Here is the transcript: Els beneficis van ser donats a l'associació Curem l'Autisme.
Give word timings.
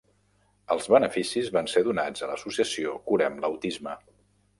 Els 0.75 0.87
beneficis 0.93 1.51
van 1.57 1.69
ser 1.73 1.83
donats 1.87 2.23
a 2.23 2.29
l'associació 2.31 2.95
Curem 3.11 3.39
l'Autisme. 3.45 3.95